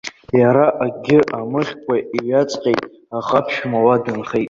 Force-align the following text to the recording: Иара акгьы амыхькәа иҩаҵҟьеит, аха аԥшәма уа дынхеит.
Иара 0.39 0.65
акгьы 0.85 1.19
амыхькәа 1.39 1.95
иҩаҵҟьеит, 2.17 2.83
аха 3.17 3.37
аԥшәма 3.41 3.79
уа 3.85 4.03
дынхеит. 4.03 4.39